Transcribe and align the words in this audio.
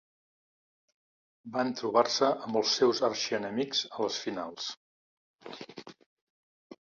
Van 1.57 1.67
trobar-se 1.81 2.29
amb 2.47 2.57
els 2.61 2.71
seus 2.79 3.01
arxienemics 3.09 3.83
a 3.97 4.01
les 4.07 4.17
finals. 4.23 4.71